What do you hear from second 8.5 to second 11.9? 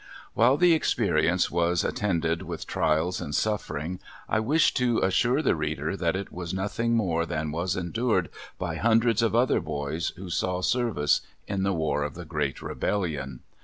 by hundreds of other boys who saw service in the